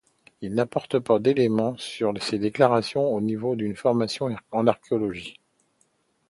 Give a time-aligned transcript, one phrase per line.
[0.41, 5.37] Il n'apporte pas d'éléments sur ses déclarations au niveau d'une formation en archéologie.